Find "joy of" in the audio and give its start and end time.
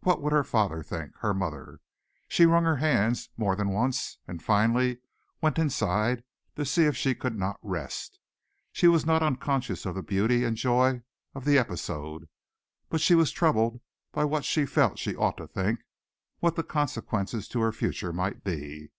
10.56-11.44